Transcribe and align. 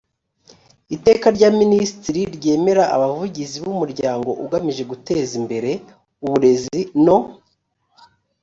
iteka 0.95 1.27
rya 1.35 1.49
minisitiri 1.59 2.21
ryemera 2.35 2.83
abavugizi 2.95 3.57
b 3.63 3.65
umuryango 3.73 4.29
ugamije 4.43 4.83
guteza 4.91 5.31
imbere 5.41 5.71
uburezi 6.25 6.81
no 7.05 7.17